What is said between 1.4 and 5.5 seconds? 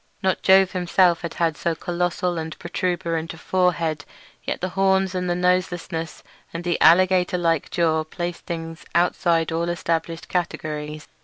so colossal and protuberant a forehead, yet the horns and the